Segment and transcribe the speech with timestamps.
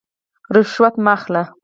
[0.55, 1.45] رشوت مه اخلئ